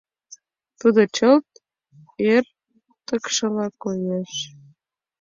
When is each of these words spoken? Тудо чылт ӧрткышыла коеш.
Тудо 0.79 1.01
чылт 1.15 1.47
ӧрткышыла 2.33 3.67
коеш. 3.83 4.33